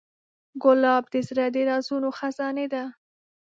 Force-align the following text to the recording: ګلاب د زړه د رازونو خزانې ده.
ګلاب 0.63 1.03
د 1.13 1.15
زړه 1.27 1.45
د 1.53 1.57
رازونو 1.69 2.09
خزانې 2.17 2.67
ده. 2.73 2.83